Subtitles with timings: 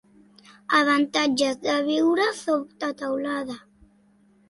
[0.77, 3.63] Avantatges de viure sota teulada.